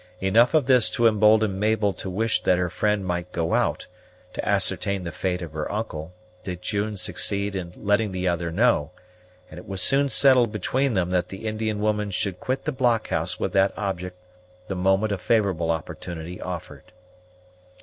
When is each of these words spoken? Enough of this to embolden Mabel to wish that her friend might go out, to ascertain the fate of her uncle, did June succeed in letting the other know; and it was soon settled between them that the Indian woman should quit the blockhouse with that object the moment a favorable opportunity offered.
Enough 0.19 0.55
of 0.55 0.65
this 0.65 0.89
to 0.89 1.05
embolden 1.05 1.59
Mabel 1.59 1.93
to 1.93 2.09
wish 2.09 2.41
that 2.41 2.57
her 2.57 2.71
friend 2.71 3.05
might 3.05 3.31
go 3.31 3.53
out, 3.53 3.85
to 4.33 4.43
ascertain 4.43 5.03
the 5.03 5.11
fate 5.11 5.43
of 5.43 5.53
her 5.53 5.71
uncle, 5.71 6.11
did 6.43 6.63
June 6.63 6.97
succeed 6.97 7.55
in 7.55 7.71
letting 7.75 8.11
the 8.11 8.27
other 8.27 8.51
know; 8.51 8.89
and 9.51 9.59
it 9.59 9.67
was 9.67 9.79
soon 9.79 10.09
settled 10.09 10.51
between 10.51 10.95
them 10.95 11.11
that 11.11 11.29
the 11.29 11.45
Indian 11.45 11.79
woman 11.79 12.09
should 12.09 12.39
quit 12.39 12.65
the 12.65 12.71
blockhouse 12.71 13.39
with 13.39 13.53
that 13.53 13.77
object 13.77 14.17
the 14.69 14.75
moment 14.75 15.11
a 15.11 15.19
favorable 15.19 15.69
opportunity 15.69 16.41
offered. 16.41 16.93